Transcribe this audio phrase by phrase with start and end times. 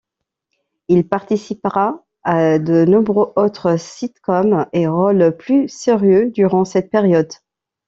[0.87, 7.31] Il participera à de nombreux autres sitcoms et rôle plus sérieux durant cette période.